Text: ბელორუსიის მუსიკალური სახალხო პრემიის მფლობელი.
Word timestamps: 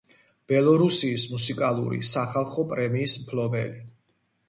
ბელორუსიის 0.51 1.27
მუსიკალური 1.35 2.01
სახალხო 2.15 2.69
პრემიის 2.75 3.19
მფლობელი. 3.27 3.89